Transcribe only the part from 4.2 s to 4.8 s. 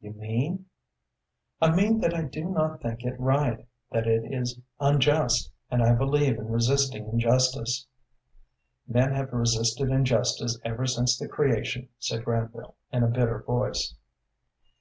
is